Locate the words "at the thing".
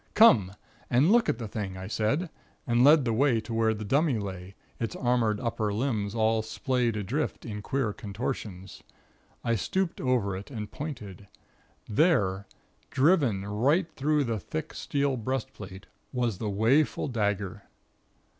1.29-1.77